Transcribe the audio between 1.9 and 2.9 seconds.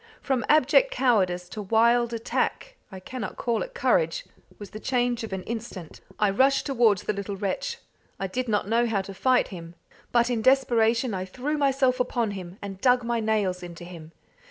attack